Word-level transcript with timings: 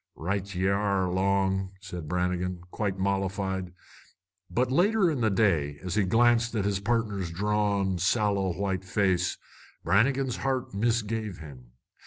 "Right 0.15 0.55
ye 0.55 0.65
are, 0.65 1.07
Long," 1.11 1.73
said 1.79 2.07
Brannigan, 2.07 2.63
quite 2.71 2.97
mollified. 2.97 3.71
But 4.49 4.71
later 4.71 5.11
in 5.11 5.21
the 5.21 5.29
day, 5.29 5.77
as 5.83 5.93
he 5.93 6.05
glanced 6.05 6.55
at 6.55 6.65
his 6.65 6.79
partner's 6.79 7.29
drawn, 7.29 7.99
sallow 7.99 8.51
white 8.51 8.83
face, 8.83 9.37
Brannigan's 9.83 10.37
heart 10.37 10.73
misgave 10.73 11.37
him. 11.37 11.73